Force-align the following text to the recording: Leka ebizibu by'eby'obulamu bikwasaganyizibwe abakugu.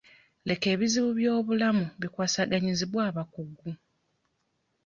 Leka 0.47 0.67
ebizibu 0.75 1.09
by'eby'obulamu 1.17 1.85
bikwasaganyizibwe 2.01 2.99
abakugu. 3.09 3.69